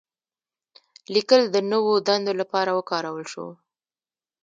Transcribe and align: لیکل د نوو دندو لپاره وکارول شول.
لیکل 1.13 1.41
د 1.49 1.57
نوو 1.71 1.93
دندو 2.07 2.33
لپاره 2.41 2.69
وکارول 2.77 3.25
شول. 3.31 3.51